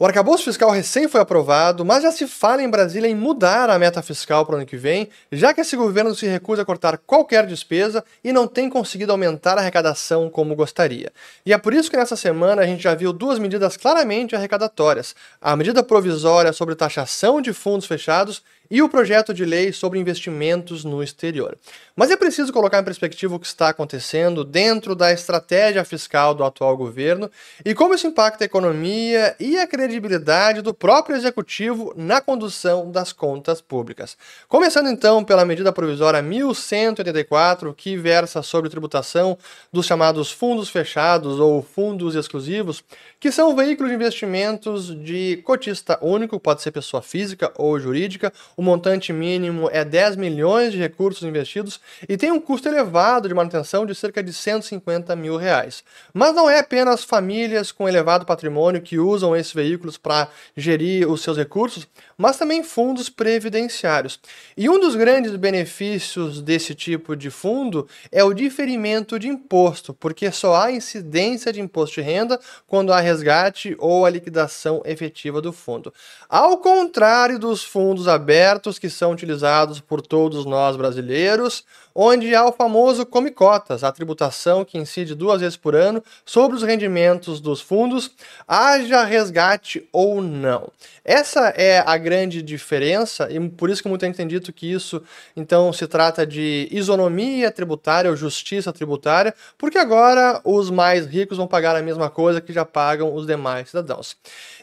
O 0.00 0.06
arcabouço 0.06 0.44
fiscal 0.44 0.70
recém 0.70 1.06
foi 1.06 1.20
aprovado, 1.20 1.84
mas 1.84 2.02
já 2.02 2.10
se 2.10 2.26
fala 2.26 2.62
em 2.62 2.70
Brasília 2.70 3.06
em 3.06 3.14
mudar 3.14 3.68
a 3.68 3.78
meta 3.78 4.00
fiscal 4.00 4.46
para 4.46 4.54
o 4.54 4.56
ano 4.56 4.64
que 4.64 4.78
vem, 4.78 5.10
já 5.30 5.52
que 5.52 5.60
esse 5.60 5.76
governo 5.76 6.14
se 6.14 6.26
recusa 6.26 6.62
a 6.62 6.64
cortar 6.64 6.96
qualquer 6.96 7.46
despesa 7.46 8.02
e 8.24 8.32
não 8.32 8.46
tem 8.46 8.70
conseguido 8.70 9.12
aumentar 9.12 9.58
a 9.58 9.60
arrecadação 9.60 10.30
como 10.30 10.56
gostaria. 10.56 11.12
E 11.44 11.52
é 11.52 11.58
por 11.58 11.74
isso 11.74 11.90
que 11.90 11.98
nessa 11.98 12.16
semana 12.16 12.62
a 12.62 12.66
gente 12.66 12.82
já 12.82 12.94
viu 12.94 13.12
duas 13.12 13.38
medidas 13.38 13.76
claramente 13.76 14.34
arrecadatórias: 14.34 15.14
a 15.38 15.54
medida 15.54 15.82
provisória 15.82 16.54
sobre 16.54 16.74
taxação 16.74 17.38
de 17.38 17.52
fundos 17.52 17.84
fechados 17.84 18.42
e 18.70 18.80
o 18.80 18.88
projeto 18.88 19.34
de 19.34 19.44
lei 19.44 19.72
sobre 19.72 19.98
investimentos 19.98 20.84
no 20.84 21.02
exterior. 21.02 21.58
Mas 21.96 22.10
é 22.10 22.16
preciso 22.16 22.52
colocar 22.52 22.80
em 22.80 22.84
perspectiva 22.84 23.34
o 23.34 23.38
que 23.40 23.46
está 23.46 23.68
acontecendo 23.68 24.44
dentro 24.44 24.94
da 24.94 25.12
estratégia 25.12 25.84
fiscal 25.84 26.34
do 26.34 26.44
atual 26.44 26.76
governo 26.76 27.30
e 27.64 27.74
como 27.74 27.94
isso 27.94 28.06
impacta 28.06 28.44
a 28.44 28.46
economia 28.46 29.34
e 29.40 29.58
a 29.58 29.66
credibilidade 29.66 30.62
do 30.62 30.72
próprio 30.72 31.16
executivo 31.16 31.92
na 31.96 32.20
condução 32.20 32.90
das 32.90 33.12
contas 33.12 33.60
públicas. 33.60 34.16
Começando 34.48 34.88
então 34.88 35.24
pela 35.24 35.44
medida 35.44 35.72
provisória 35.72 36.22
1184, 36.22 37.74
que 37.74 37.96
versa 37.96 38.42
sobre 38.42 38.70
tributação 38.70 39.36
dos 39.72 39.86
chamados 39.86 40.30
fundos 40.30 40.68
fechados 40.68 41.40
ou 41.40 41.62
fundos 41.62 42.14
exclusivos, 42.14 42.84
que 43.18 43.30
são 43.30 43.54
veículos 43.54 43.90
de 43.90 43.96
investimentos 43.96 44.94
de 45.04 45.38
cotista 45.44 45.98
único, 46.00 46.40
pode 46.40 46.62
ser 46.62 46.70
pessoa 46.70 47.02
física 47.02 47.52
ou 47.56 47.78
jurídica. 47.78 48.32
O 48.60 48.62
montante 48.62 49.10
mínimo 49.10 49.70
é 49.72 49.82
10 49.82 50.16
milhões 50.16 50.72
de 50.72 50.78
recursos 50.78 51.26
investidos 51.26 51.80
e 52.06 52.14
tem 52.18 52.30
um 52.30 52.38
custo 52.38 52.68
elevado 52.68 53.26
de 53.26 53.32
manutenção 53.32 53.86
de 53.86 53.94
cerca 53.94 54.22
de 54.22 54.34
150 54.34 55.16
mil 55.16 55.38
reais. 55.38 55.82
Mas 56.12 56.34
não 56.34 56.50
é 56.50 56.58
apenas 56.58 57.02
famílias 57.02 57.72
com 57.72 57.88
elevado 57.88 58.26
patrimônio 58.26 58.82
que 58.82 58.98
usam 58.98 59.34
esses 59.34 59.54
veículos 59.54 59.96
para 59.96 60.28
gerir 60.54 61.10
os 61.10 61.22
seus 61.22 61.38
recursos, 61.38 61.88
mas 62.18 62.36
também 62.36 62.62
fundos 62.62 63.08
previdenciários. 63.08 64.20
E 64.54 64.68
um 64.68 64.78
dos 64.78 64.94
grandes 64.94 65.34
benefícios 65.36 66.42
desse 66.42 66.74
tipo 66.74 67.16
de 67.16 67.30
fundo 67.30 67.88
é 68.12 68.22
o 68.22 68.34
diferimento 68.34 69.18
de 69.18 69.26
imposto, 69.26 69.94
porque 69.94 70.30
só 70.30 70.54
há 70.54 70.70
incidência 70.70 71.50
de 71.50 71.62
imposto 71.62 71.94
de 71.94 72.02
renda 72.02 72.38
quando 72.66 72.92
há 72.92 73.00
resgate 73.00 73.74
ou 73.78 74.04
a 74.04 74.10
liquidação 74.10 74.82
efetiva 74.84 75.40
do 75.40 75.50
fundo. 75.50 75.94
Ao 76.28 76.58
contrário 76.58 77.38
dos 77.38 77.64
fundos 77.64 78.06
abertos 78.06 78.49
que 78.78 78.90
são 78.90 79.12
utilizados 79.12 79.80
por 79.80 80.00
todos 80.02 80.44
nós 80.44 80.76
brasileiros, 80.76 81.64
onde 81.94 82.34
há 82.34 82.46
o 82.46 82.52
famoso 82.52 83.04
come 83.06 83.30
cotas, 83.30 83.84
a 83.84 83.92
tributação 83.92 84.64
que 84.64 84.78
incide 84.78 85.14
duas 85.14 85.40
vezes 85.40 85.56
por 85.56 85.74
ano 85.74 86.02
sobre 86.24 86.56
os 86.56 86.62
rendimentos 86.62 87.40
dos 87.40 87.60
fundos, 87.60 88.10
haja 88.46 89.04
resgate 89.04 89.88
ou 89.92 90.22
não. 90.22 90.70
Essa 91.04 91.48
é 91.56 91.82
a 91.84 91.96
grande 91.96 92.42
diferença 92.42 93.28
e 93.30 93.40
por 93.48 93.70
isso 93.70 93.82
que 93.82 93.88
muita 93.88 94.06
gente 94.06 94.16
tem 94.16 94.26
dito 94.26 94.52
que 94.52 94.70
isso 94.70 95.02
então 95.36 95.72
se 95.72 95.86
trata 95.86 96.26
de 96.26 96.68
isonomia 96.70 97.50
tributária 97.50 98.10
ou 98.10 98.16
justiça 98.16 98.72
tributária, 98.72 99.34
porque 99.58 99.78
agora 99.78 100.40
os 100.44 100.70
mais 100.70 101.06
ricos 101.06 101.38
vão 101.38 101.46
pagar 101.46 101.74
a 101.76 101.82
mesma 101.82 102.10
coisa 102.10 102.40
que 102.40 102.52
já 102.52 102.64
pagam 102.64 103.14
os 103.14 103.26
demais 103.26 103.68
cidadãos. 103.68 104.16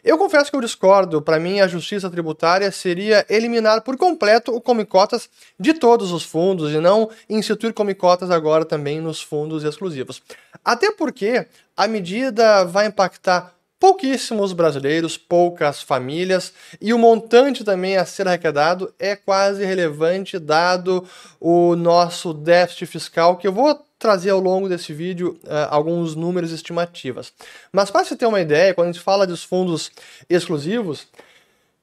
Eu 0.04 0.18
confesso 0.18 0.50
que 0.50 0.56
eu 0.56 0.62
discordo. 0.62 1.22
Para 1.22 1.40
mim, 1.40 1.60
a 1.60 1.68
justiça 1.68 2.10
tributária 2.10 2.72
seria 2.72 3.26
eliminar 3.30 3.82
por 3.82 3.98
completo 3.98 4.56
o 4.56 4.62
come 4.62 4.86
cotas 4.86 5.30
de 5.60 5.74
todos 5.74 6.12
os 6.12 6.24
fundos 6.24 6.72
e 6.72 6.80
não 6.80 7.10
instituir 7.30 7.74
come 7.74 7.94
cotas 7.94 8.32
agora 8.32 8.66
também 8.66 9.00
nos 9.00 9.22
fundos 9.22 9.64
exclusivos. 9.64 10.22
Até 10.64 10.92
porque 10.92 11.48
a 11.76 11.88
medida 11.88 12.64
vai 12.64 12.88
impactar 12.88 13.54
pouquíssimos 13.80 14.54
brasileiros, 14.54 15.18
poucas 15.18 15.82
famílias, 15.82 16.54
e 16.82 16.94
o 16.94 16.98
montante 16.98 17.64
também 17.64 17.98
a 17.98 18.06
ser 18.06 18.28
arrecadado 18.28 18.94
é 18.98 19.16
quase 19.16 19.64
relevante 19.64 20.40
dado 20.40 21.08
o 21.40 21.76
nosso 21.76 22.34
déficit 22.34 22.88
fiscal, 22.88 23.38
que 23.38 23.48
eu 23.48 23.54
vou 23.54 23.80
trazer 24.00 24.30
ao 24.30 24.40
longo 24.40 24.70
desse 24.70 24.94
vídeo 24.94 25.40
uh, 25.44 25.70
alguns 25.70 26.16
números 26.16 26.52
estimativas. 26.52 27.34
Mas 27.72 27.90
para 27.90 28.04
você 28.04 28.16
ter 28.16 28.26
uma 28.26 28.42
ideia, 28.42 28.74
quando 28.74 28.90
a 28.90 28.92
gente 28.92 29.04
fala 29.04 29.26
dos 29.26 29.44
fundos 29.44 29.92
exclusivos, 30.30 31.08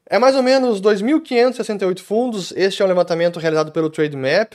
é 0.06 0.18
mais 0.18 0.36
ou 0.36 0.42
menos 0.42 0.80
2.568 0.80 2.00
fundos, 2.00 2.52
este 2.56 2.82
é 2.82 2.84
um 2.84 2.88
levantamento 2.88 3.40
realizado 3.40 3.72
pelo 3.72 3.90
TradeMap, 3.90 4.54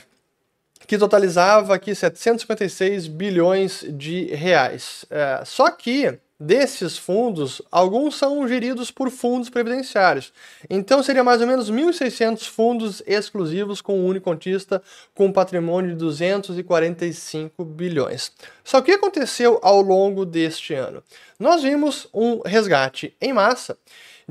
que 0.90 0.98
totalizava 0.98 1.72
aqui 1.72 1.94
756 1.94 3.06
bilhões 3.06 3.84
de 3.90 4.24
reais. 4.34 5.04
É, 5.08 5.40
só 5.44 5.70
que 5.70 6.18
desses 6.36 6.98
fundos, 6.98 7.62
alguns 7.70 8.16
são 8.16 8.48
geridos 8.48 8.90
por 8.90 9.08
fundos 9.08 9.48
previdenciários. 9.48 10.32
Então 10.68 11.00
seria 11.00 11.22
mais 11.22 11.40
ou 11.40 11.46
menos 11.46 11.70
1.600 11.70 12.44
fundos 12.48 13.04
exclusivos 13.06 13.80
com 13.80 14.00
um 14.00 14.04
único 14.04 14.24
contista 14.24 14.82
com 15.14 15.26
um 15.26 15.32
patrimônio 15.32 15.90
de 15.90 15.96
245 15.96 17.64
bilhões. 17.64 18.32
Só 18.64 18.80
que 18.80 18.90
aconteceu 18.90 19.60
ao 19.62 19.80
longo 19.80 20.26
deste 20.26 20.74
ano? 20.74 21.04
Nós 21.38 21.62
vimos 21.62 22.08
um 22.12 22.40
resgate 22.44 23.14
em 23.20 23.32
massa 23.32 23.78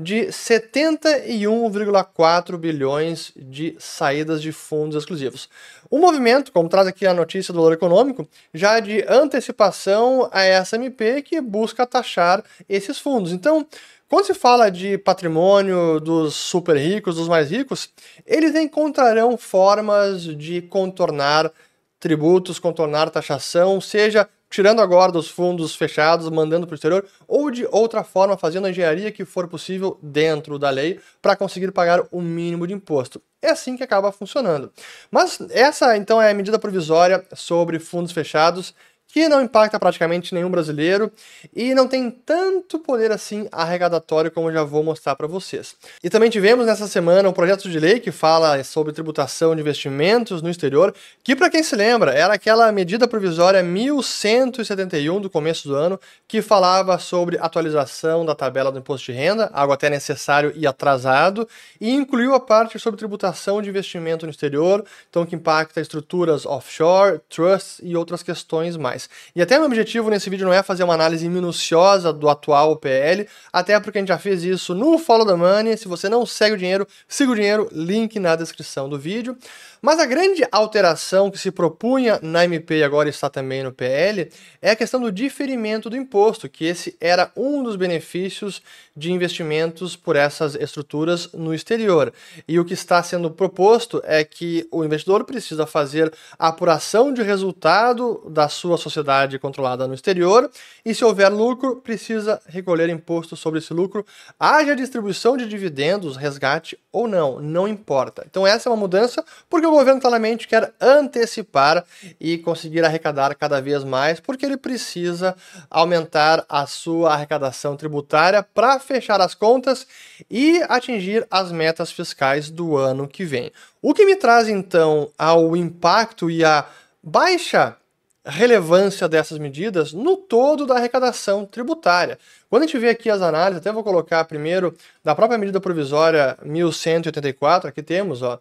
de 0.02 0.26
71,4 0.26 2.56
bilhões 2.56 3.32
de 3.36 3.76
saídas 3.78 4.42
de 4.42 4.50
fundos 4.52 4.96
exclusivos. 4.96 5.48
O 5.90 5.98
movimento, 5.98 6.52
como 6.52 6.68
traz 6.68 6.86
aqui 6.86 7.06
a 7.06 7.14
notícia 7.14 7.52
do 7.52 7.60
valor 7.60 7.72
econômico, 7.72 8.28
já 8.54 8.78
de 8.80 9.04
antecipação 9.08 10.28
a 10.32 10.42
essa 10.42 10.76
MP 10.76 11.22
que 11.22 11.40
busca 11.40 11.86
taxar 11.86 12.44
esses 12.68 12.98
fundos. 12.98 13.32
Então, 13.32 13.66
quando 14.08 14.26
se 14.26 14.34
fala 14.34 14.70
de 14.70 14.98
patrimônio 14.98 16.00
dos 16.00 16.34
super 16.34 16.76
ricos, 16.76 17.16
dos 17.16 17.28
mais 17.28 17.50
ricos, 17.50 17.88
eles 18.26 18.54
encontrarão 18.56 19.38
formas 19.38 20.22
de 20.22 20.62
contornar 20.62 21.52
tributos, 22.00 22.58
contornar 22.58 23.10
taxação, 23.10 23.80
seja 23.80 24.28
tirando 24.50 24.82
agora 24.82 25.12
dos 25.12 25.30
fundos 25.30 25.76
fechados, 25.76 26.28
mandando 26.28 26.66
para 26.66 26.74
o 26.74 26.76
exterior, 26.76 27.06
ou 27.28 27.50
de 27.50 27.66
outra 27.70 28.02
forma, 28.02 28.36
fazendo 28.36 28.66
a 28.66 28.70
engenharia 28.70 29.12
que 29.12 29.24
for 29.24 29.46
possível 29.46 29.96
dentro 30.02 30.58
da 30.58 30.68
lei 30.68 30.98
para 31.22 31.36
conseguir 31.36 31.70
pagar 31.70 32.02
o 32.10 32.20
mínimo 32.20 32.66
de 32.66 32.74
imposto. 32.74 33.22
É 33.40 33.50
assim 33.50 33.76
que 33.76 33.82
acaba 33.82 34.12
funcionando. 34.12 34.70
Mas 35.10 35.38
essa, 35.50 35.96
então, 35.96 36.20
é 36.20 36.30
a 36.30 36.34
medida 36.34 36.58
provisória 36.58 37.24
sobre 37.32 37.78
fundos 37.78 38.12
fechados 38.12 38.74
que 39.12 39.28
não 39.28 39.42
impacta 39.42 39.78
praticamente 39.78 40.34
nenhum 40.34 40.50
brasileiro 40.50 41.10
e 41.54 41.74
não 41.74 41.88
tem 41.88 42.10
tanto 42.10 42.78
poder 42.78 43.10
assim 43.10 43.48
arrecadatório 43.50 44.30
como 44.30 44.52
já 44.52 44.62
vou 44.62 44.84
mostrar 44.84 45.16
para 45.16 45.26
vocês. 45.26 45.74
E 46.02 46.08
também 46.08 46.30
tivemos 46.30 46.66
nessa 46.66 46.86
semana 46.86 47.28
um 47.28 47.32
projeto 47.32 47.68
de 47.68 47.78
lei 47.78 47.98
que 47.98 48.12
fala 48.12 48.62
sobre 48.62 48.92
tributação 48.92 49.54
de 49.54 49.60
investimentos 49.60 50.42
no 50.42 50.48
exterior, 50.48 50.94
que 51.24 51.34
para 51.34 51.50
quem 51.50 51.62
se 51.62 51.74
lembra, 51.74 52.12
era 52.12 52.34
aquela 52.34 52.70
medida 52.70 53.08
provisória 53.08 53.62
1171 53.62 55.20
do 55.20 55.28
começo 55.28 55.66
do 55.68 55.74
ano, 55.74 55.98
que 56.28 56.40
falava 56.40 56.98
sobre 56.98 57.36
atualização 57.38 58.24
da 58.24 58.34
tabela 58.34 58.70
do 58.70 58.78
imposto 58.78 59.10
de 59.10 59.18
renda, 59.18 59.50
algo 59.52 59.72
até 59.72 59.90
necessário 59.90 60.52
e 60.54 60.66
atrasado, 60.66 61.48
e 61.80 61.90
incluiu 61.90 62.34
a 62.34 62.40
parte 62.40 62.78
sobre 62.78 62.98
tributação 62.98 63.60
de 63.60 63.68
investimento 63.68 64.24
no 64.24 64.30
exterior, 64.30 64.84
então 65.08 65.26
que 65.26 65.34
impacta 65.34 65.80
estruturas 65.80 66.46
offshore, 66.46 67.20
trusts 67.28 67.80
e 67.82 67.96
outras 67.96 68.22
questões 68.22 68.76
mais 68.76 68.99
mais. 69.00 69.08
E 69.34 69.40
até 69.40 69.56
meu 69.56 69.66
objetivo 69.66 70.10
nesse 70.10 70.28
vídeo 70.28 70.44
não 70.44 70.52
é 70.52 70.62
fazer 70.62 70.84
uma 70.84 70.94
análise 70.94 71.26
minuciosa 71.28 72.12
do 72.12 72.28
atual 72.28 72.76
PL, 72.76 73.26
até 73.52 73.78
porque 73.80 73.98
a 73.98 74.00
gente 74.00 74.08
já 74.08 74.18
fez 74.18 74.42
isso 74.42 74.74
no 74.74 74.98
Follow 74.98 75.26
the 75.26 75.34
Money. 75.34 75.76
Se 75.76 75.88
você 75.88 76.08
não 76.08 76.26
segue 76.26 76.54
o 76.54 76.58
dinheiro, 76.58 76.86
siga 77.08 77.32
o 77.32 77.34
dinheiro, 77.34 77.68
link 77.72 78.18
na 78.18 78.36
descrição 78.36 78.88
do 78.88 78.98
vídeo. 78.98 79.36
Mas 79.82 79.98
a 79.98 80.04
grande 80.04 80.46
alteração 80.52 81.30
que 81.30 81.38
se 81.38 81.50
propunha 81.50 82.18
na 82.22 82.44
MP 82.44 82.78
e 82.78 82.84
agora 82.84 83.08
está 83.08 83.30
também 83.30 83.62
no 83.62 83.72
PL 83.72 84.30
é 84.60 84.72
a 84.72 84.76
questão 84.76 85.00
do 85.00 85.10
diferimento 85.10 85.88
do 85.88 85.96
imposto, 85.96 86.48
que 86.48 86.66
esse 86.66 86.96
era 87.00 87.32
um 87.34 87.62
dos 87.62 87.76
benefícios 87.76 88.60
de 88.94 89.10
investimentos 89.10 89.96
por 89.96 90.16
essas 90.16 90.54
estruturas 90.54 91.32
no 91.32 91.54
exterior. 91.54 92.12
E 92.46 92.58
o 92.60 92.64
que 92.64 92.74
está 92.74 93.02
sendo 93.02 93.30
proposto 93.30 94.02
é 94.04 94.22
que 94.22 94.68
o 94.70 94.84
investidor 94.84 95.24
precisa 95.24 95.66
fazer 95.66 96.12
a 96.38 96.48
apuração 96.48 97.12
de 97.12 97.22
resultado 97.22 98.22
da 98.28 98.48
sua 98.48 98.76
sociedade 98.76 99.38
controlada 99.38 99.88
no 99.88 99.94
exterior 99.94 100.50
e, 100.84 100.94
se 100.94 101.04
houver 101.04 101.30
lucro, 101.30 101.76
precisa 101.76 102.40
recolher 102.46 102.90
imposto 102.90 103.34
sobre 103.34 103.60
esse 103.60 103.72
lucro, 103.72 104.04
haja 104.38 104.76
distribuição 104.76 105.36
de 105.36 105.48
dividendos, 105.48 106.16
resgate 106.16 106.78
ou 106.92 107.08
não, 107.08 107.40
não 107.40 107.66
importa. 107.66 108.24
Então, 108.28 108.46
essa 108.46 108.68
é 108.68 108.72
uma 108.72 108.76
mudança 108.76 109.24
porque 109.48 109.69
o 109.70 109.78
governo 109.78 110.00
claramente 110.00 110.46
quer 110.46 110.72
antecipar 110.80 111.84
e 112.20 112.38
conseguir 112.38 112.84
arrecadar 112.84 113.34
cada 113.34 113.60
vez 113.60 113.84
mais, 113.84 114.20
porque 114.20 114.44
ele 114.44 114.56
precisa 114.56 115.36
aumentar 115.70 116.44
a 116.48 116.66
sua 116.66 117.12
arrecadação 117.12 117.76
tributária 117.76 118.42
para 118.42 118.78
fechar 118.78 119.20
as 119.20 119.34
contas 119.34 119.86
e 120.30 120.62
atingir 120.68 121.26
as 121.30 121.52
metas 121.52 121.90
fiscais 121.90 122.50
do 122.50 122.76
ano 122.76 123.08
que 123.08 123.24
vem. 123.24 123.52
O 123.80 123.94
que 123.94 124.04
me 124.04 124.16
traz 124.16 124.48
então 124.48 125.10
ao 125.18 125.56
impacto 125.56 126.30
e 126.30 126.44
a 126.44 126.66
baixa 127.02 127.76
relevância 128.24 129.08
dessas 129.08 129.38
medidas 129.38 129.92
no 129.92 130.16
todo 130.16 130.66
da 130.66 130.76
arrecadação 130.76 131.46
tributária. 131.46 132.18
Quando 132.48 132.64
a 132.64 132.66
gente 132.66 132.78
vê 132.78 132.90
aqui 132.90 133.08
as 133.08 133.22
análises, 133.22 133.60
até 133.60 133.72
vou 133.72 133.82
colocar 133.82 134.24
primeiro 134.24 134.76
da 135.02 135.14
própria 135.14 135.38
medida 135.38 135.60
provisória 135.60 136.36
1184, 136.42 137.68
aqui 137.68 137.82
temos, 137.82 138.22
ó, 138.22 138.38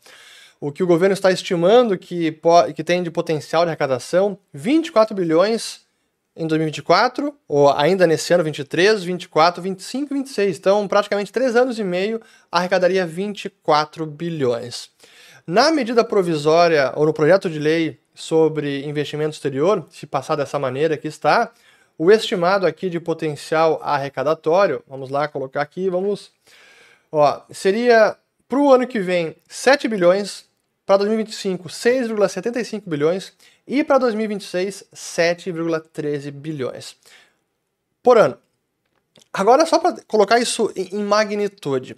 o 0.59 0.71
que 0.71 0.83
o 0.83 0.87
governo 0.87 1.13
está 1.13 1.31
estimando 1.31 1.97
que, 1.97 2.39
que 2.75 2.83
tem 2.83 3.01
de 3.01 3.09
potencial 3.09 3.63
de 3.63 3.69
arrecadação, 3.69 4.37
24 4.53 5.15
bilhões 5.15 5.81
em 6.35 6.47
2024, 6.47 7.35
ou 7.47 7.71
ainda 7.71 8.05
nesse 8.07 8.33
ano, 8.33 8.43
23, 8.43 9.03
24, 9.03 9.61
25 9.61 10.13
e 10.13 10.17
26. 10.17 10.57
Então, 10.57 10.87
praticamente 10.87 11.31
três 11.31 11.55
anos 11.55 11.79
e 11.79 11.83
meio, 11.83 12.21
arrecadaria 12.51 13.05
24 13.05 14.05
bilhões. 14.05 14.89
Na 15.45 15.71
medida 15.71 16.03
provisória, 16.03 16.93
ou 16.95 17.05
no 17.05 17.13
projeto 17.13 17.49
de 17.49 17.59
lei 17.59 17.99
sobre 18.13 18.85
investimento 18.85 19.31
exterior, 19.31 19.85
se 19.89 20.05
passar 20.05 20.35
dessa 20.35 20.59
maneira 20.59 20.95
que 20.97 21.07
está, 21.07 21.51
o 21.97 22.11
estimado 22.11 22.65
aqui 22.65 22.89
de 22.89 22.99
potencial 22.99 23.79
arrecadatório, 23.83 24.83
vamos 24.87 25.09
lá 25.09 25.27
colocar 25.27 25.61
aqui, 25.61 25.89
vamos, 25.89 26.31
ó, 27.11 27.41
seria 27.51 28.15
para 28.47 28.59
o 28.59 28.71
ano 28.71 28.87
que 28.87 28.99
vem 28.99 29.35
7 29.47 29.87
bilhões, 29.87 30.48
para 30.89 30.97
2025 30.97 31.69
6,75 31.69 32.81
bilhões 32.87 33.31
e 33.67 33.83
para 33.83 33.99
2026 33.99 34.85
7,13 34.91 36.31
bilhões 36.31 36.95
por 38.01 38.17
ano. 38.17 38.35
Agora, 39.31 39.67
só 39.67 39.77
para 39.77 40.01
colocar 40.07 40.39
isso 40.39 40.73
em 40.75 41.03
magnitude, 41.03 41.95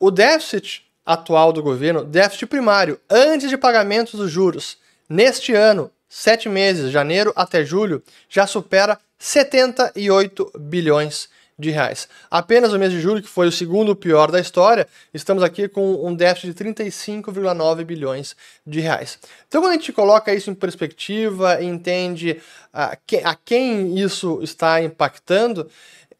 o 0.00 0.10
déficit 0.10 0.82
atual 1.04 1.52
do 1.52 1.62
governo, 1.62 2.06
déficit 2.06 2.46
primário, 2.46 2.98
antes 3.10 3.50
de 3.50 3.58
pagamentos 3.58 4.14
dos 4.14 4.30
juros, 4.30 4.78
Neste 5.14 5.52
ano, 5.52 5.90
sete 6.08 6.48
meses, 6.48 6.90
janeiro 6.90 7.34
até 7.36 7.62
julho, 7.62 8.02
já 8.30 8.46
supera 8.46 8.98
78 9.18 10.52
bilhões 10.58 11.28
de 11.62 11.70
reais. 11.70 12.08
Apenas 12.30 12.72
o 12.72 12.78
mês 12.78 12.92
de 12.92 13.00
julho, 13.00 13.22
que 13.22 13.28
foi 13.28 13.46
o 13.46 13.52
segundo 13.52 13.96
pior 13.96 14.30
da 14.30 14.40
história, 14.40 14.86
estamos 15.14 15.42
aqui 15.42 15.68
com 15.68 16.06
um 16.06 16.14
déficit 16.14 16.52
de 16.52 16.64
35,9 16.64 17.84
bilhões 17.84 18.36
de 18.66 18.80
reais. 18.80 19.18
Então, 19.48 19.62
quando 19.62 19.70
a 19.70 19.76
gente 19.76 19.92
coloca 19.92 20.34
isso 20.34 20.50
em 20.50 20.54
perspectiva 20.54 21.62
e 21.62 21.66
entende 21.66 22.40
a, 22.72 22.96
a 23.24 23.34
quem 23.34 23.98
isso 23.98 24.40
está 24.42 24.82
impactando, 24.82 25.70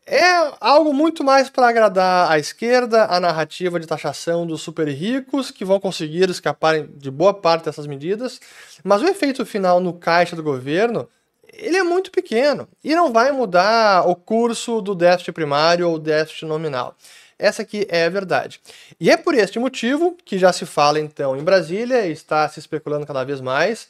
é 0.06 0.52
algo 0.60 0.92
muito 0.92 1.22
mais 1.22 1.48
para 1.48 1.68
agradar 1.68 2.30
a 2.30 2.38
esquerda, 2.38 3.06
a 3.06 3.20
narrativa 3.20 3.78
de 3.78 3.86
taxação 3.86 4.46
dos 4.46 4.60
super 4.60 4.88
ricos, 4.88 5.50
que 5.50 5.64
vão 5.64 5.78
conseguir 5.78 6.28
escapar 6.28 6.82
de 6.82 7.10
boa 7.10 7.32
parte 7.32 7.66
dessas 7.66 7.86
medidas, 7.86 8.40
mas 8.82 9.00
o 9.00 9.06
efeito 9.06 9.46
final 9.46 9.80
no 9.80 9.92
caixa 9.92 10.34
do 10.34 10.42
governo 10.42 11.08
ele 11.52 11.76
é 11.76 11.82
muito 11.82 12.10
pequeno 12.10 12.68
e 12.82 12.94
não 12.94 13.12
vai 13.12 13.30
mudar 13.30 14.08
o 14.08 14.16
curso 14.16 14.80
do 14.80 14.94
déficit 14.94 15.32
primário 15.32 15.88
ou 15.88 15.98
déficit 15.98 16.46
nominal. 16.46 16.96
Essa 17.38 17.62
aqui 17.62 17.86
é 17.90 18.04
a 18.04 18.08
verdade. 18.08 18.60
E 19.00 19.10
é 19.10 19.16
por 19.16 19.34
este 19.34 19.58
motivo 19.58 20.16
que 20.24 20.38
já 20.38 20.52
se 20.52 20.64
fala 20.64 21.00
então 21.00 21.36
em 21.36 21.42
Brasília, 21.42 22.06
e 22.06 22.12
está 22.12 22.48
se 22.48 22.60
especulando 22.60 23.04
cada 23.04 23.24
vez 23.24 23.40
mais, 23.40 23.88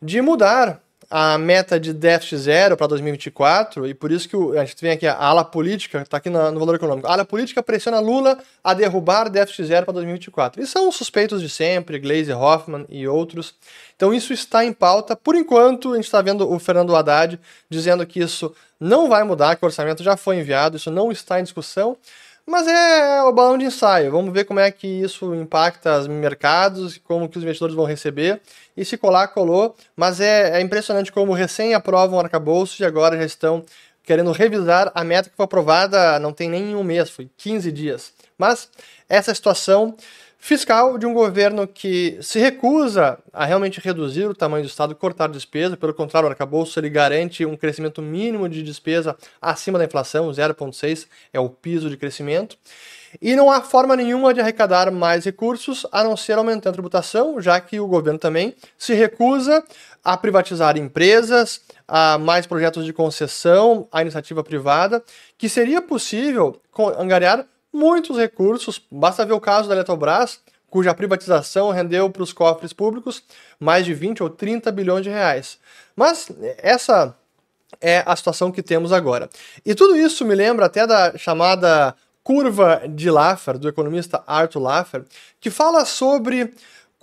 de 0.00 0.20
mudar 0.20 0.83
a 1.10 1.38
meta 1.38 1.78
de 1.78 1.92
déficit 1.92 2.38
zero 2.38 2.76
para 2.76 2.86
2024, 2.86 3.86
e 3.86 3.94
por 3.94 4.10
isso 4.10 4.28
que 4.28 4.36
o, 4.36 4.58
a 4.58 4.64
gente 4.64 4.80
vem 4.80 4.92
aqui, 4.92 5.06
a 5.06 5.16
ala 5.16 5.44
política, 5.44 6.02
está 6.02 6.16
aqui 6.16 6.30
no, 6.30 6.58
valor 6.58 6.74
econômico, 6.74 7.06
a 7.06 7.12
ala 7.12 7.24
política 7.24 7.62
pressiona 7.62 8.00
Lula 8.00 8.38
a 8.62 8.74
derrubar 8.74 9.28
déficit 9.28 9.64
zero 9.66 9.86
para 9.86 9.94
2024. 9.94 10.62
E 10.62 10.66
são 10.66 10.90
suspeitos 10.90 11.40
de 11.40 11.48
sempre, 11.48 11.98
Glaze 11.98 12.32
Hoffman 12.32 12.86
e 12.88 13.06
outros. 13.06 13.54
Então 13.96 14.12
isso 14.12 14.32
está 14.32 14.64
em 14.64 14.72
pauta. 14.72 15.14
Por 15.14 15.34
enquanto, 15.34 15.92
a 15.92 15.96
gente 15.96 16.06
está 16.06 16.20
vendo 16.22 16.50
o 16.50 16.58
Fernando 16.58 16.94
Haddad 16.94 17.38
dizendo 17.68 18.06
que 18.06 18.20
isso 18.20 18.54
não 18.78 19.08
vai 19.08 19.24
mudar, 19.24 19.56
que 19.56 19.64
o 19.64 19.66
orçamento 19.66 20.02
já 20.02 20.16
foi 20.16 20.38
enviado, 20.38 20.76
isso 20.76 20.90
não 20.90 21.12
está 21.12 21.40
em 21.40 21.42
discussão. 21.42 21.96
Mas 22.46 22.66
é 22.66 23.22
o 23.22 23.32
balão 23.32 23.56
de 23.56 23.64
ensaio. 23.64 24.10
Vamos 24.10 24.32
ver 24.32 24.44
como 24.44 24.60
é 24.60 24.70
que 24.70 24.86
isso 24.86 25.34
impacta 25.34 25.98
os 25.98 26.06
mercados, 26.06 26.98
como 26.98 27.28
que 27.28 27.38
os 27.38 27.42
investidores 27.42 27.74
vão 27.74 27.86
receber. 27.86 28.40
E 28.76 28.84
se 28.84 28.98
colar, 28.98 29.28
colou. 29.28 29.74
Mas 29.96 30.20
é, 30.20 30.58
é 30.58 30.60
impressionante 30.60 31.10
como 31.10 31.32
recém 31.32 31.74
aprovam 31.74 32.18
o 32.18 32.20
arcabouço 32.20 32.82
e 32.82 32.84
agora 32.84 33.16
já 33.16 33.24
estão 33.24 33.64
querendo 34.04 34.30
revisar 34.32 34.92
a 34.94 35.02
meta 35.02 35.30
que 35.30 35.36
foi 35.36 35.44
aprovada 35.44 36.18
não 36.18 36.32
tem 36.32 36.48
nem 36.48 36.76
um 36.76 36.84
mês, 36.84 37.08
foi 37.08 37.28
15 37.38 37.72
dias. 37.72 38.12
Mas 38.36 38.68
essa 39.08 39.34
situação 39.34 39.96
fiscal 40.44 40.98
de 40.98 41.06
um 41.06 41.14
governo 41.14 41.66
que 41.66 42.18
se 42.20 42.38
recusa 42.38 43.18
a 43.32 43.46
realmente 43.46 43.80
reduzir 43.80 44.26
o 44.26 44.34
tamanho 44.34 44.62
do 44.62 44.68
Estado, 44.68 44.94
cortar 44.94 45.26
despesa, 45.26 45.74
pelo 45.74 45.94
contrário, 45.94 46.28
o 46.28 46.30
arcabouço 46.30 46.78
ele 46.78 46.90
garante 46.90 47.46
um 47.46 47.56
crescimento 47.56 48.02
mínimo 48.02 48.46
de 48.46 48.62
despesa 48.62 49.16
acima 49.40 49.78
da 49.78 49.86
inflação, 49.86 50.28
0,6 50.28 51.06
é 51.32 51.40
o 51.40 51.48
piso 51.48 51.88
de 51.88 51.96
crescimento. 51.96 52.58
E 53.22 53.34
não 53.34 53.50
há 53.50 53.62
forma 53.62 53.96
nenhuma 53.96 54.34
de 54.34 54.40
arrecadar 54.42 54.90
mais 54.90 55.24
recursos 55.24 55.86
a 55.90 56.04
não 56.04 56.14
ser 56.14 56.36
aumentando 56.36 56.72
a 56.72 56.74
tributação, 56.74 57.40
já 57.40 57.58
que 57.58 57.80
o 57.80 57.86
governo 57.86 58.18
também 58.18 58.54
se 58.76 58.92
recusa 58.92 59.64
a 60.04 60.14
privatizar 60.14 60.76
empresas, 60.76 61.62
a 61.88 62.18
mais 62.18 62.46
projetos 62.46 62.84
de 62.84 62.92
concessão 62.92 63.88
à 63.90 64.02
iniciativa 64.02 64.44
privada, 64.44 65.02
que 65.38 65.48
seria 65.48 65.80
possível 65.80 66.60
angariar 66.98 67.46
muitos 67.74 68.16
recursos. 68.16 68.80
Basta 68.90 69.26
ver 69.26 69.32
o 69.32 69.40
caso 69.40 69.68
da 69.68 69.74
Eletrobras, 69.74 70.40
cuja 70.70 70.94
privatização 70.94 71.70
rendeu 71.70 72.08
para 72.08 72.22
os 72.22 72.32
cofres 72.32 72.72
públicos 72.72 73.22
mais 73.58 73.84
de 73.84 73.92
20 73.92 74.22
ou 74.22 74.30
30 74.30 74.72
bilhões 74.72 75.02
de 75.02 75.10
reais. 75.10 75.58
Mas 75.94 76.30
essa 76.58 77.14
é 77.80 78.02
a 78.06 78.16
situação 78.16 78.50
que 78.50 78.62
temos 78.62 78.92
agora. 78.92 79.28
E 79.64 79.74
tudo 79.74 79.96
isso 79.96 80.24
me 80.24 80.34
lembra 80.34 80.66
até 80.66 80.86
da 80.86 81.18
chamada 81.18 81.94
curva 82.22 82.82
de 82.88 83.10
Laffer, 83.10 83.58
do 83.58 83.68
economista 83.68 84.24
Arthur 84.26 84.60
Laffer, 84.60 85.04
que 85.40 85.50
fala 85.50 85.84
sobre 85.84 86.54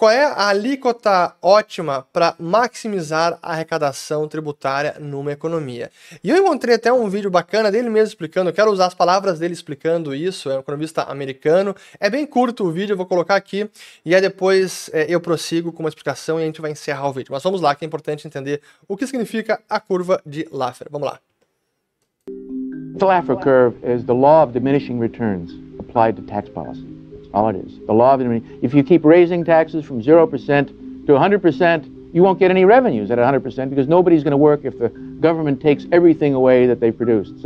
qual 0.02 0.10
é 0.10 0.26
a 0.26 0.48
alíquota 0.48 1.36
ótima 1.40 2.08
para 2.12 2.34
maximizar 2.40 3.38
a 3.40 3.52
arrecadação 3.52 4.28
tributária 4.28 4.96
numa 5.00 5.32
economia? 5.32 5.92
E 6.24 6.32
eu 6.32 6.38
encontrei 6.38 6.74
até 6.74 6.92
um 6.92 7.08
vídeo 7.08 7.30
bacana 7.30 7.72
dele 7.72 7.88
mesmo 7.88 8.08
explicando, 8.08 8.50
eu 8.50 8.54
quero 8.56 8.72
usar 8.72 8.88
as 8.88 8.96
palavras 8.96 9.38
dele 9.38 9.54
explicando 9.54 10.16
isso, 10.16 10.50
é 10.50 10.58
um 10.58 10.62
economista 10.62 11.04
americano. 11.04 11.76
É 12.00 12.10
bem 12.10 12.26
curto 12.26 12.66
o 12.66 12.72
vídeo, 12.72 12.94
eu 12.94 12.98
vou 12.98 13.06
colocar 13.06 13.36
aqui 13.36 13.70
e 14.04 14.16
aí 14.16 14.22
depois 14.22 14.90
é, 14.92 15.06
eu 15.08 15.22
prossigo 15.22 15.72
com 15.72 15.84
uma 15.84 15.90
explicação 15.90 16.40
e 16.40 16.42
a 16.42 16.46
gente 16.48 16.62
vai 16.62 16.72
encerrar 16.72 17.08
o 17.08 17.14
vídeo. 17.14 17.32
Mas 17.32 17.44
vamos 17.44 17.62
lá, 17.62 17.76
que 17.76 17.86
é 17.86 17.88
importante 17.88 18.26
entender 18.26 18.60
o 18.88 18.98
que 18.98 19.06
significa 19.06 19.62
a 19.70 19.80
curva 19.80 20.20
de 20.26 20.48
Laffer. 20.52 20.88
Vamos 20.90 21.10
lá. 21.10 21.20
The 22.98 23.06
Laffer 23.06 23.36
curve 23.36 23.78
is 23.86 24.04
the 24.04 24.16
law 24.16 24.44
of 24.44 24.52
diminishing 24.52 24.98
returns 25.00 25.52
applied 25.78 26.16
to 26.16 26.24
tax 26.24 26.50
policy. 26.50 26.91
All 27.34 27.50
it 27.50 27.56
is. 27.56 27.80
The 27.88 27.94
law 27.94 28.14
of 28.14 28.20
diminishing. 28.20 28.60
If 28.62 28.74
you 28.74 28.84
keep 28.84 29.04
raising 29.06 29.44
taxes 29.44 29.86
from 29.86 30.02
0% 30.02 30.68
to 31.08 31.12
100%, 31.12 32.14
you 32.14 32.24
won't 32.24 32.40
get 32.40 32.52
any 32.52 32.66
revenues 32.66 33.10
at 33.12 33.18
100% 33.18 33.70
because 33.70 33.88
nobody's 33.88 34.24
going 34.24 34.32
to 34.32 34.38
work 34.38 34.62
if 34.64 34.78
the 34.78 34.90
government 34.90 35.62
takes 35.62 35.86
everything 35.92 36.34
away 36.34 36.68
that 36.68 36.80
they 36.80 36.92
produced. 36.92 37.34
So 37.42 37.46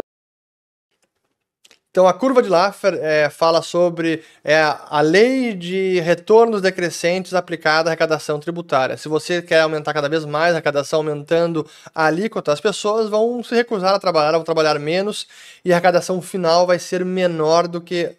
Então, 1.96 2.10
a 2.10 2.14
curva 2.14 2.44
de 2.44 2.50
Laffer 2.50 3.00
é, 3.02 3.30
fala 3.30 3.62
sobre 3.62 4.22
é, 4.44 4.62
a 4.90 5.00
lei 5.00 5.54
de 5.54 6.02
retornos 6.02 6.62
decrescentes 6.62 7.34
aplicada 7.34 7.88
à 7.88 7.92
arrecadação 7.92 8.38
tributária. 8.38 8.98
Se 8.98 9.08
você 9.08 9.42
quer 9.42 9.62
aumentar 9.62 9.94
cada 9.94 10.10
vez 10.10 10.26
mais 10.26 10.50
a 10.50 10.56
arrecadação, 10.56 11.00
aumentando 11.00 11.66
a 11.96 12.08
alíquota, 12.08 12.52
as 12.52 12.60
pessoas 12.60 13.10
vão 13.10 13.42
se 13.42 13.56
recusar 13.56 13.96
a 13.96 14.00
trabalhar, 14.00 14.34
vão 14.34 14.44
trabalhar 14.44 14.78
menos 14.78 15.26
e 15.64 15.72
a 15.72 15.78
arrecadação 15.78 16.22
final 16.22 16.68
vai 16.68 16.80
ser 16.80 17.06
menor 17.06 17.66
do 17.66 17.80
que 17.80 18.18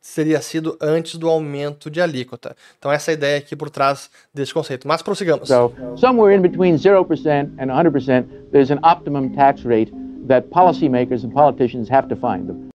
seria 0.00 0.40
sido 0.40 0.76
antes 0.80 1.16
do 1.16 1.28
aumento 1.28 1.90
de 1.90 2.00
alíquota. 2.00 2.56
Então 2.78 2.90
essa 2.90 3.10
é 3.10 3.12
a 3.12 3.14
ideia 3.14 3.38
aqui 3.38 3.56
por 3.56 3.70
trás 3.70 4.10
desse 4.32 4.52
conceito. 4.52 4.86
Mas 4.86 5.02
prossigamos. 5.02 5.48
So, 5.48 5.72
somewhere 5.96 6.36
in 6.36 6.42
between 6.42 6.76
0% 6.76 7.52
and 7.58 7.66
100%, 7.66 8.26
there's 8.50 8.70
an 8.70 8.78
optimum 8.82 9.34
tax 9.34 9.64
rate 9.64 9.92
that 10.28 10.48
policymakers 10.48 11.24
and 11.24 11.30
politicians 11.30 11.90
have 11.90 12.08
to 12.08 12.16
find. 12.16 12.72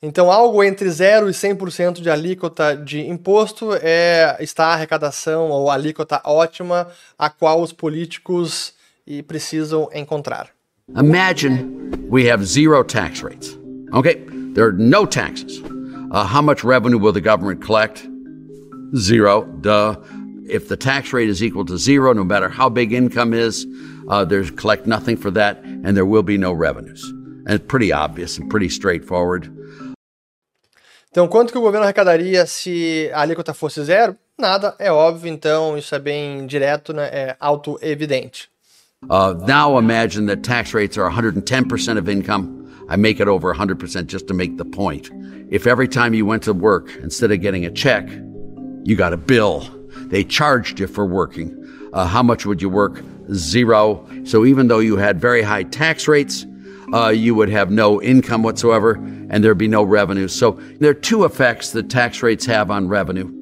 Então, 0.00 0.30
algo 0.30 0.62
entre 0.62 0.88
0 0.88 1.28
e 1.28 1.32
100% 1.32 2.00
de 2.00 2.08
alíquota 2.08 2.76
de 2.76 3.00
imposto 3.08 3.70
é 3.82 4.36
está 4.38 4.66
a 4.66 4.74
arrecadação 4.74 5.50
ou 5.50 5.68
alíquota 5.68 6.20
ótima 6.24 6.86
a 7.18 7.28
qual 7.28 7.60
os 7.60 7.72
políticos 7.72 8.74
precisam 9.26 9.88
encontrar. 9.92 10.50
Imagine 10.96 11.66
we 12.08 12.30
have 12.30 12.44
zero 12.44 12.84
tax 12.84 13.22
rates. 13.22 13.58
Okay? 13.92 14.24
There 14.54 14.66
are 14.66 14.72
no 14.72 15.06
taxes. 15.06 15.60
Uh, 16.10 16.24
how 16.24 16.42
much 16.42 16.64
revenue 16.64 16.98
will 16.98 17.12
the 17.12 17.20
government 17.20 17.62
collect? 17.62 18.06
Zero. 18.96 19.44
Duh. 19.60 19.96
If 20.48 20.68
the 20.68 20.76
tax 20.76 21.12
rate 21.12 21.28
is 21.28 21.42
equal 21.42 21.64
to 21.66 21.76
zero, 21.76 22.12
no 22.14 22.24
matter 22.24 22.48
how 22.48 22.68
big 22.70 22.92
income 22.92 23.34
is, 23.34 23.66
uh, 24.08 24.24
there's 24.24 24.50
collect 24.50 24.86
nothing 24.86 25.16
for 25.16 25.30
that, 25.32 25.58
and 25.62 25.94
there 25.94 26.06
will 26.06 26.22
be 26.22 26.38
no 26.38 26.52
revenues. 26.52 27.04
And 27.46 27.50
it's 27.50 27.66
pretty 27.66 27.92
obvious 27.92 28.38
and 28.38 28.48
pretty 28.48 28.70
straightforward. 28.70 29.52
Então, 31.10 31.28
quanto 31.28 31.52
que 31.52 31.58
o 31.58 31.62
governo 31.62 31.84
arrecadaria 31.84 32.46
se 32.46 33.10
a 33.12 33.22
alíquota 33.22 33.52
fosse 33.52 33.82
zero? 33.84 34.16
Nada, 34.38 34.74
é 34.78 34.90
óbvio, 34.92 35.32
então 35.32 35.76
isso 35.76 35.94
é 35.94 35.98
bem 35.98 36.46
direto, 36.46 36.92
né? 36.92 37.08
é 37.10 37.36
auto-evidente. 37.40 38.48
Uh, 39.08 39.34
now 39.46 39.78
imagine 39.78 40.26
that 40.26 40.42
tax 40.42 40.72
rates 40.72 40.96
are 40.96 41.10
110% 41.10 41.98
of 41.98 42.08
income. 42.08 42.57
I 42.88 42.96
make 42.96 43.20
it 43.20 43.28
over 43.28 43.54
100% 43.54 44.06
just 44.06 44.26
to 44.28 44.34
make 44.34 44.56
the 44.56 44.64
point. 44.64 45.10
If 45.50 45.66
every 45.66 45.88
time 45.88 46.14
you 46.14 46.26
went 46.26 46.42
to 46.44 46.52
work, 46.52 46.94
instead 46.96 47.30
of 47.32 47.40
getting 47.40 47.64
a 47.64 47.70
check, 47.70 48.08
you 48.84 48.96
got 48.96 49.12
a 49.12 49.16
bill, 49.16 49.68
they 50.06 50.24
charged 50.24 50.80
you 50.80 50.86
for 50.86 51.04
working, 51.04 51.54
uh, 51.92 52.06
how 52.06 52.22
much 52.22 52.46
would 52.46 52.62
you 52.62 52.68
work? 52.68 53.02
Zero. 53.32 54.06
So 54.24 54.44
even 54.44 54.68
though 54.68 54.78
you 54.78 54.96
had 54.96 55.20
very 55.20 55.42
high 55.42 55.64
tax 55.64 56.08
rates, 56.08 56.46
uh, 56.92 57.08
you 57.08 57.34
would 57.34 57.50
have 57.50 57.70
no 57.70 58.00
income 58.00 58.42
whatsoever 58.42 58.94
and 58.94 59.44
there'd 59.44 59.58
be 59.58 59.68
no 59.68 59.82
revenue. 59.82 60.28
So 60.28 60.52
there 60.80 60.90
are 60.90 60.94
two 60.94 61.24
effects 61.24 61.72
that 61.72 61.90
tax 61.90 62.22
rates 62.22 62.46
have 62.46 62.70
on 62.70 62.88
revenue. 62.88 63.37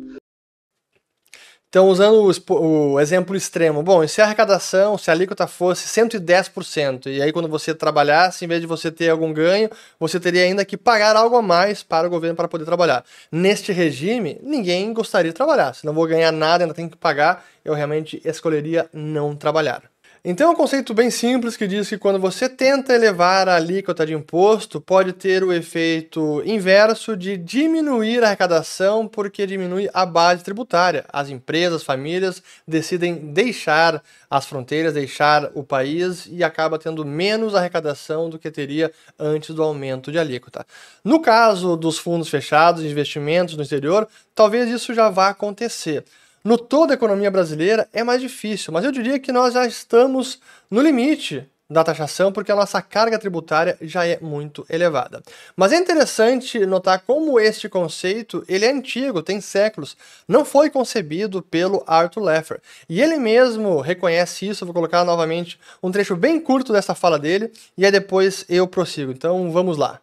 Então, 1.69 1.89
usando 1.89 2.33
o, 2.49 2.93
o, 2.95 3.01
exemplo 3.01 3.37
extremo, 3.37 3.83
bom, 3.83 4.07
se 4.07 4.21
a 4.21 4.25
arrecadação, 4.25 4.97
se 4.97 5.11
a 5.11 5.13
alíquota 5.13 5.47
fosse 5.47 5.87
110%, 5.89 7.07
e 7.07 7.21
aí 7.21 7.33
quando 7.33 7.49
você 7.49 7.75
trabalhasse, 7.75 8.45
em 8.45 8.49
vez 8.49 8.61
de 8.61 8.67
você 8.67 8.91
ter 8.91 9.11
algum 9.11 9.33
ganho, 9.33 9.69
você 9.99 10.19
teria 10.21 10.45
ainda 10.45 10.65
que 10.65 10.77
pagar 10.77 11.17
algo 11.17 11.37
a 11.37 11.43
mais 11.43 11.83
para 11.83 12.07
o 12.07 12.11
governo 12.11 12.37
para 12.37 12.49
poder 12.49 12.65
trabalhar. 12.65 13.05
Neste 13.31 13.73
regime, 13.73 14.39
ninguém 14.43 14.93
gostaria 14.93 15.33
de 15.33 15.37
trabalhar. 15.37 15.75
Se 15.75 15.85
não 15.85 15.93
vou 15.93 16.07
ganhar 16.07 16.33
nada, 16.33 16.65
ainda 16.65 16.75
tenho 16.75 16.89
que 16.89 16.97
pagar, 16.97 17.45
eu 17.65 17.75
realmente 17.75 18.23
escolheria 18.25 18.89
não 18.93 19.35
trabalhar. 19.35 19.83
Então 20.29 20.49
é 20.49 20.51
um 20.51 20.57
conceito 20.57 20.93
bem 20.93 21.09
simples 21.09 21.57
que 21.57 21.69
diz 21.69 21.89
que 21.89 21.97
quando 21.97 22.19
você 22.19 22.49
tenta 22.49 22.93
elevar 22.93 23.49
a 23.49 23.55
alíquota 23.55 24.05
de 24.05 24.13
imposto, 24.13 24.81
pode 24.81 25.13
ter 25.13 25.45
o 25.45 25.53
efeito 25.53 26.43
inverso 26.45 27.17
de 27.17 27.37
diminuir 27.37 28.25
a 28.25 28.27
arrecadação, 28.27 29.07
porque 29.07 29.47
diminui 29.47 29.89
a 29.95 30.05
base 30.05 30.43
tributária. 30.43 31.05
As 31.13 31.31
empresas, 31.31 31.85
famílias 31.85 32.43
decidem 32.67 33.15
deixar 33.15 34.03
as 34.29 34.45
fronteiras, 34.47 34.95
deixar 34.95 35.49
o 35.55 35.63
país 35.63 36.27
e 36.29 36.43
acaba 36.43 36.77
tendo 36.77 37.05
menos 37.05 37.55
arrecadação 37.55 38.29
do 38.29 38.37
que 38.37 38.51
teria 38.51 38.91
antes 39.17 39.55
do 39.55 39.63
aumento 39.63 40.11
de 40.11 40.19
alíquota. 40.19 40.67
No 41.05 41.21
caso 41.21 41.77
dos 41.77 41.99
fundos 41.99 42.29
fechados, 42.29 42.83
investimentos 42.83 43.57
no 43.57 43.63
exterior, 43.63 44.09
talvez 44.35 44.69
isso 44.69 44.93
já 44.93 45.09
vá 45.09 45.29
acontecer. 45.29 46.05
No 46.47 46.57
toda 46.57 46.93
a 46.93 46.95
economia 46.95 47.29
brasileira 47.29 47.89
é 47.93 48.05
mais 48.05 48.21
difícil, 48.21 48.73
mas 48.73 48.85
eu 48.85 48.93
diria 48.93 49.19
que 49.19 49.33
nós 49.33 49.55
já 49.55 49.67
estamos 49.67 50.39
no 50.71 50.81
limite 50.81 51.45
da 51.69 51.83
taxação 51.83 52.31
porque 52.31 52.53
a 52.53 52.55
nossa 52.55 52.81
carga 52.81 53.19
tributária 53.19 53.77
já 53.81 54.07
é 54.07 54.21
muito 54.21 54.65
elevada. 54.71 55.25
Mas 55.57 55.73
é 55.73 55.77
interessante 55.77 56.65
notar 56.65 57.03
como 57.05 57.41
este 57.41 57.69
conceito, 57.69 58.45
ele 58.47 58.65
é 58.65 58.71
antigo, 58.71 59.25
tem 59.25 59.41
séculos, 59.41 59.97
não 60.29 60.45
foi 60.45 60.71
concebido 60.71 61.43
pelo 61.43 61.83
Arthur 61.85 62.23
Leffer. 62.23 62.61
E 62.89 63.03
ele 63.03 63.17
mesmo 63.17 63.81
reconhece 63.81 64.47
isso, 64.47 64.65
vou 64.65 64.73
colocar 64.73 65.05
novamente 65.05 65.59
um 65.83 65.91
trecho 65.91 66.15
bem 66.15 66.39
curto 66.39 66.73
dessa 66.73 66.95
fala 66.95 67.19
dele 67.19 67.51
e 67.77 67.85
aí 67.85 67.91
depois 67.91 68.45
eu 68.49 68.69
prossigo. 68.69 69.11
Então 69.11 69.51
vamos 69.51 69.77
lá. 69.77 70.01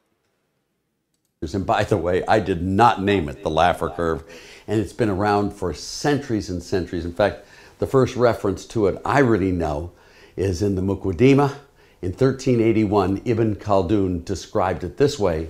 And 1.42 1.62
by 1.62 1.86
the 1.86 1.96
way, 1.96 2.24
I 2.28 2.40
did 2.40 2.62
not 2.62 3.02
name 3.02 3.30
it 3.30 3.42
the 3.44 3.50
Laffer 3.50 3.90
curve. 3.90 4.24
And 4.68 4.80
it's 4.80 4.94
been 4.94 5.10
around 5.10 5.52
for 5.52 5.74
centuries 5.74 6.50
and 6.50 6.62
centuries. 6.62 7.06
In 7.06 7.14
fact, 7.14 7.46
the 7.80 7.88
first 7.88 8.16
reference 8.16 8.66
to 8.68 8.88
it 8.88 9.02
I 9.04 9.20
really 9.20 9.52
know 9.52 9.92
is 10.36 10.62
in 10.62 10.76
the 10.76 10.82
Muqaddimah. 10.82 11.56
In 12.02 12.12
1381, 12.12 13.22
Ibn 13.26 13.56
Khaldun 13.56 14.26
described 14.26 14.84
it 14.84 14.98
this 14.98 15.18
way 15.18 15.50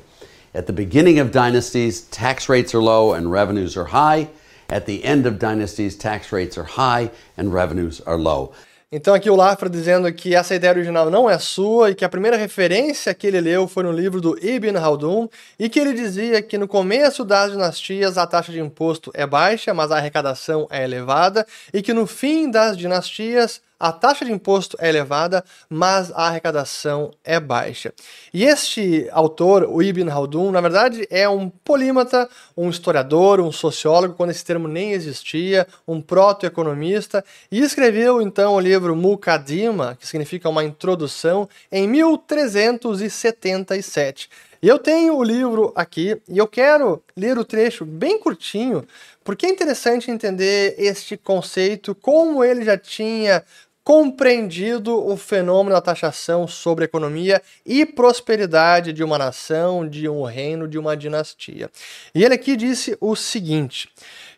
At 0.53 0.67
the 0.67 0.73
beginning 0.73 1.19
of 1.19 1.31
dynasties, 1.31 2.01
tax 2.01 2.49
rates 2.49 2.75
are 2.75 2.81
low 2.81 3.13
and 3.13 3.31
revenues 3.31 3.75
are 3.77 3.85
high. 3.85 4.29
At 4.69 4.85
the 4.85 5.03
end 5.03 5.25
of 5.25 5.39
dynasties, 5.39 5.95
tax 5.95 6.31
rates 6.31 6.57
are 6.57 6.63
high 6.63 7.11
and 7.37 7.53
revenues 7.53 8.01
are 8.01 8.17
low. 8.17 8.53
Então 8.95 9.15
aqui 9.15 9.27
o 9.27 9.35
Lafra 9.35 9.67
dizendo 9.67 10.13
que 10.13 10.35
essa 10.35 10.53
ideia 10.53 10.71
original 10.71 11.09
não 11.09 11.27
é 11.27 11.39
sua 11.39 11.89
e 11.89 11.95
que 11.95 12.05
a 12.05 12.09
primeira 12.09 12.37
referência 12.37 13.11
que 13.11 13.25
ele 13.25 13.41
leu 13.41 13.67
foi 13.67 13.81
no 13.81 13.91
livro 13.91 14.21
do 14.21 14.37
Ibn 14.37 14.77
Haldun 14.77 15.27
e 15.57 15.67
que 15.67 15.79
ele 15.79 15.93
dizia 15.93 16.43
que 16.43 16.59
no 16.59 16.67
começo 16.67 17.25
das 17.25 17.51
dinastias 17.51 18.19
a 18.19 18.27
taxa 18.27 18.51
de 18.51 18.59
imposto 18.59 19.09
é 19.15 19.25
baixa, 19.25 19.73
mas 19.73 19.91
a 19.91 19.97
arrecadação 19.97 20.67
é 20.69 20.83
elevada 20.83 21.43
e 21.73 21.81
que 21.81 21.91
no 21.91 22.05
fim 22.05 22.51
das 22.51 22.77
dinastias 22.77 23.63
a 23.83 23.91
taxa 23.91 24.23
de 24.23 24.31
imposto 24.31 24.77
é 24.79 24.87
elevada, 24.87 25.43
mas 25.69 26.09
a 26.11 26.27
arrecadação 26.27 27.11
é 27.21 27.37
baixa. 27.37 27.93
E 28.33 28.45
este 28.45 29.09
autor, 29.11 29.67
o 29.69 29.83
Ibn 29.83 30.09
Haldun, 30.09 30.51
na 30.51 30.61
verdade 30.61 31.05
é 31.09 31.27
um 31.27 31.49
polímata, 31.49 32.29
um 32.55 32.69
historiador, 32.69 33.41
um 33.41 33.51
sociólogo, 33.51 34.13
quando 34.13 34.29
esse 34.29 34.45
termo 34.45 34.69
nem 34.69 34.93
existia, 34.93 35.67
um 35.85 35.99
proto-economista, 35.99 37.25
e 37.51 37.59
escreveu 37.59 38.21
então 38.21 38.53
o 38.53 38.59
livro 38.61 38.95
Muqaddimah, 38.95 39.97
que 39.97 40.07
significa 40.07 40.47
uma 40.47 40.63
introdução, 40.63 41.49
em 41.69 41.85
1377. 41.85 44.29
E 44.63 44.67
eu 44.69 44.79
tenho 44.79 45.17
o 45.17 45.23
livro 45.23 45.73
aqui 45.75 46.21
e 46.25 46.37
eu 46.37 46.47
quero 46.47 47.03
ler 47.17 47.37
o 47.37 47.43
trecho 47.43 47.83
bem 47.83 48.17
curtinho, 48.17 48.87
porque 49.21 49.45
é 49.45 49.49
interessante 49.49 50.09
entender 50.09 50.75
este 50.77 51.17
conceito, 51.17 51.93
como 51.93 52.41
ele 52.41 52.63
já 52.63 52.77
tinha 52.77 53.43
compreendido 53.83 55.05
o 55.05 55.17
fenômeno 55.17 55.75
da 55.75 55.81
taxação 55.81 56.47
sobre 56.47 56.83
a 56.83 56.85
economia 56.85 57.41
e 57.65 57.85
prosperidade 57.85 58.93
de 58.93 59.03
uma 59.03 59.17
nação, 59.17 59.87
de 59.87 60.07
um 60.07 60.23
reino, 60.23 60.67
de 60.67 60.77
uma 60.79 60.95
dinastia. 60.95 61.69
E 62.15 62.23
ele 62.23 62.33
aqui 62.33 62.55
disse 62.55 62.97
o 63.01 63.15
seguinte: 63.15 63.89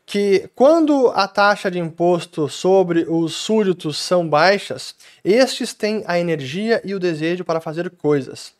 que 0.05 0.49
quando 0.55 1.11
a 1.15 1.27
taxa 1.27 1.69
de 1.69 1.79
imposto 1.79 2.47
sobre 2.47 3.05
os 3.07 3.33
súditos 3.33 3.97
são 3.97 4.27
baixas, 4.27 4.95
estes 5.23 5.73
têm 5.73 6.03
a 6.07 6.19
energia 6.19 6.81
e 6.83 6.93
o 6.93 6.99
desejo 6.99 7.43
para 7.43 7.61
fazer 7.61 7.89
coisas. 7.89 8.53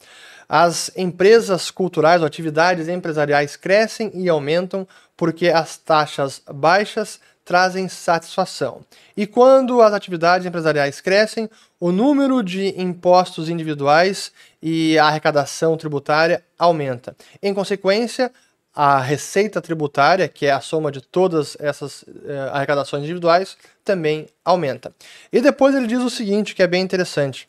As 0.48 0.92
empresas 0.96 1.72
culturais 1.72 2.22
ou 2.22 2.27
atividades 2.27 2.88
empresariais 2.88 3.56
crescem 3.56 4.12
e 4.13 4.30
aumentam 4.30 4.88
porque 5.18 5.48
as 5.48 5.77
taxas 5.77 6.42
baixas 6.48 7.20
trazem 7.46 7.88
satisfação. 7.88 8.82
E 9.16 9.28
quando 9.28 9.82
as 9.82 9.94
atividades 9.94 10.48
empresariais 10.48 11.00
crescem, 11.00 11.48
o 11.80 11.92
número 11.92 12.42
de 12.42 12.74
impostos 12.82 13.48
individuais 13.48 14.32
e 14.62 14.98
a 14.98 15.06
arrecadação 15.06 15.78
tributária 15.78 16.44
aumenta. 16.58 17.16
Em 17.42 17.54
consequência, 17.54 18.32
a 18.75 19.00
receita 19.00 19.62
tributária, 19.62 20.28
que 20.28 20.48
é 20.48 20.52
a 20.52 20.60
soma 20.60 20.92
de 20.92 21.00
todas 21.00 21.56
essas 21.62 22.04
eh, 22.25 22.50
arrecadações 22.52 23.04
individuais, 23.04 23.56
também 23.86 24.28
aumenta. 24.44 24.94
E 25.32 25.40
depois 25.40 25.74
ele 25.74 25.88
diz 25.88 26.02
o 26.02 26.10
seguinte, 26.10 26.54
que 26.54 26.64
é 26.64 26.68
bem 26.68 26.82
interessante, 26.82 27.48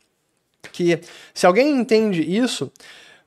que 0.70 1.00
se 1.34 1.46
alguém 1.46 1.70
entende 1.70 2.22
isso, 2.22 2.70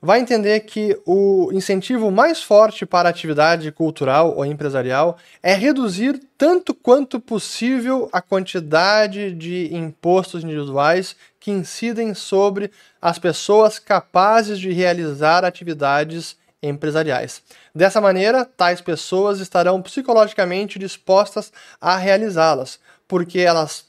vai 0.00 0.20
entender 0.20 0.60
que 0.60 0.98
o 1.04 1.50
incentivo 1.52 2.10
mais 2.10 2.42
forte 2.42 2.86
para 2.86 3.08
a 3.08 3.10
atividade 3.10 3.70
cultural 3.70 4.34
ou 4.36 4.46
empresarial 4.46 5.18
é 5.42 5.52
reduzir 5.52 6.20
tanto 6.38 6.72
quanto 6.72 7.20
possível 7.20 8.08
a 8.12 8.22
quantidade 8.22 9.32
de 9.32 9.74
impostos 9.74 10.42
individuais 10.42 11.14
que 11.38 11.50
incidem 11.50 12.14
sobre 12.14 12.70
as 13.00 13.18
pessoas 13.18 13.78
capazes 13.78 14.58
de 14.58 14.72
realizar 14.72 15.44
atividades 15.44 16.36
empresariais. 16.62 17.42
Dessa 17.74 18.00
maneira, 18.00 18.44
tais 18.44 18.80
pessoas 18.80 19.40
estarão 19.40 19.80
psicologicamente 19.80 20.78
dispostas 20.78 21.52
a 21.80 21.96
realizá-las, 21.96 22.78
porque 23.08 23.40
elas 23.40 23.86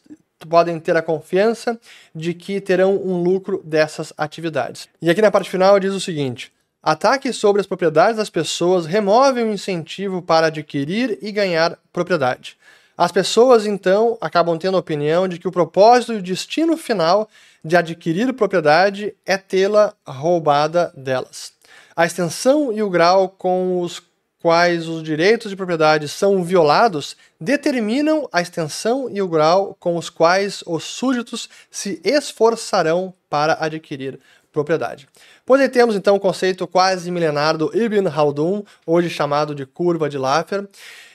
podem 0.48 0.80
ter 0.80 0.96
a 0.96 1.02
confiança 1.02 1.80
de 2.14 2.34
que 2.34 2.62
terão 2.62 2.96
um 2.96 3.22
lucro 3.22 3.62
dessas 3.64 4.14
atividades. 4.18 4.88
E 5.02 5.10
aqui 5.10 5.22
na 5.22 5.32
parte 5.32 5.50
final 5.50 5.80
diz 5.80 5.94
o 5.94 6.00
seguinte: 6.00 6.52
ataques 6.82 7.36
sobre 7.36 7.60
as 7.60 7.68
propriedades 7.68 8.18
das 8.18 8.30
pessoas 8.30 8.86
removem 8.86 9.46
o 9.46 9.54
incentivo 9.54 10.22
para 10.22 10.48
adquirir 10.48 11.18
e 11.22 11.32
ganhar 11.32 11.78
propriedade. 11.92 12.58
As 12.98 13.12
pessoas, 13.12 13.66
então, 13.66 14.18
acabam 14.22 14.58
tendo 14.58 14.78
a 14.78 14.80
opinião 14.80 15.28
de 15.28 15.40
que 15.40 15.48
o 15.48 15.52
propósito 15.52 16.14
e 16.14 16.18
o 16.18 16.22
destino 16.22 16.78
final 16.78 17.28
de 17.64 17.76
adquirir 17.76 18.32
propriedade 18.34 19.16
é 19.26 19.38
tê-la 19.38 19.94
roubada 20.06 20.94
delas. 20.96 21.54
A 21.96 22.06
extensão 22.06 22.72
e 22.72 22.84
o 22.84 22.90
grau 22.90 23.30
com 23.30 23.82
os 23.82 24.02
quais 24.42 24.88
os 24.88 25.04
direitos 25.04 25.52
de 25.52 25.56
propriedade 25.56 26.08
são 26.08 26.44
violados 26.44 27.16
determinam 27.40 28.28
a 28.32 28.42
extensão 28.42 29.08
e 29.12 29.22
o 29.22 29.28
grau 29.28 29.76
com 29.80 29.96
os 29.96 30.10
quais 30.10 30.64
os 30.66 30.84
súditos 30.84 31.48
se 31.70 32.02
esforçarão 32.04 33.14
para 33.30 33.58
adquirir 33.60 34.20
propriedade. 34.52 35.08
Pois 35.46 35.62
aí 35.62 35.70
temos 35.70 35.96
então 35.96 36.16
o 36.16 36.20
conceito 36.20 36.68
quase 36.68 37.10
milenar 37.12 37.58
do 37.58 37.72
Ibn 37.76 38.08
Haldun, 38.08 38.64
hoje 38.86 39.10
chamado 39.10 39.56
de 39.56 39.66
curva 39.66 40.10
de 40.10 40.18
Laffer. 40.18 40.68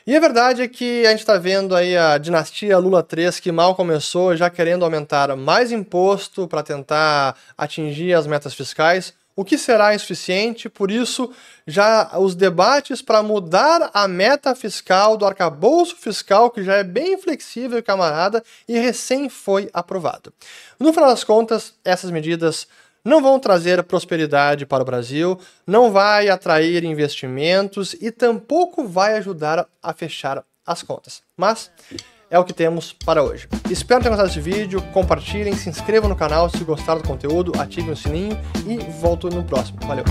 E 0.07 0.17
a 0.17 0.21
verdade 0.21 0.63
é 0.63 0.69
que 0.69 1.05
a 1.05 1.11
gente 1.11 1.21
está 1.21 1.37
vendo 1.37 1.75
aí 1.75 1.97
a 1.97 2.17
dinastia 2.17 2.79
Lula 2.79 3.03
3 3.03 3.41
que 3.41 3.51
mal 3.51 3.75
começou, 3.75 4.37
já 4.37 4.49
querendo 4.49 4.85
aumentar 4.85 5.35
mais 5.37 5.73
imposto 5.73 6.47
para 6.47 6.63
tentar 6.63 7.37
atingir 7.59 8.15
as 8.15 8.27
metas 8.27 8.55
fiscais, 8.55 9.13
o 9.37 9.45
que 9.45 9.59
será 9.59 9.95
insuficiente, 9.95 10.67
por 10.67 10.91
isso, 10.91 11.31
já 11.67 12.19
os 12.19 12.35
debates 12.35 13.03
para 13.03 13.23
mudar 13.23 13.91
a 13.93 14.09
meta 14.09 14.55
fiscal 14.55 15.15
do 15.15 15.27
arcabouço 15.27 15.95
fiscal, 15.95 16.51
que 16.51 16.65
já 16.65 16.77
é 16.77 16.83
bem 16.83 17.19
flexível, 17.19 17.83
camarada, 17.83 18.43
e 18.67 18.79
recém 18.79 19.29
foi 19.29 19.69
aprovado. 19.75 20.33
No 20.81 20.91
final 20.91 21.11
das 21.11 21.23
contas, 21.23 21.75
essas 21.85 22.11
medidas 22.11 22.67
não 23.05 23.21
vão 23.23 23.39
trazer 23.39 23.83
prosperidade 23.85 24.65
para 24.65 24.83
o 24.83 24.87
Brasil, 24.87 25.39
não 25.67 25.93
vai 25.93 26.31
atrair 26.31 26.83
investimentos 26.83 27.95
e 28.01 28.11
tampouco 28.11 28.89
vai 28.89 29.17
ajudar 29.19 29.69
a 29.83 29.93
fechar 29.93 30.43
as 30.67 30.83
contas. 30.83 31.23
Mas 31.37 31.71
é 32.31 32.39
o 32.39 32.45
que 32.45 32.53
temos 32.53 32.93
para 32.93 33.23
hoje. 33.23 33.49
Espero 33.71 34.03
ter 34.03 34.09
gostado 34.09 34.29
desse 34.29 34.41
vídeo, 34.41 34.83
compartilhem, 34.93 35.55
se 35.55 35.69
inscrevam 35.69 36.09
no 36.09 36.17
canal 36.17 36.49
se 36.49 36.63
gostaram 36.65 37.01
do 37.01 37.09
conteúdo, 37.09 37.53
ativem 37.59 37.93
o 37.93 37.97
sininho 37.97 38.39
e 38.67 38.79
volto 39.01 39.29
no 39.29 39.45
próximo. 39.45 39.79
Valeu! 39.87 40.05